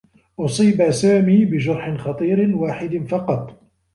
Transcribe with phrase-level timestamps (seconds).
[0.39, 3.61] أصيب سامي بجرح خطير واحد فقط.